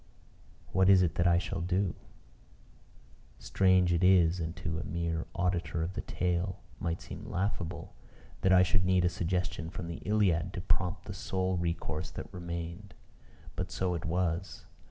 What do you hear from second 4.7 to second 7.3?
a mere auditor of the tale, might seem